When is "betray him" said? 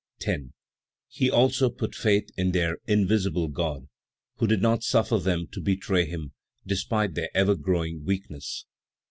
5.61-6.33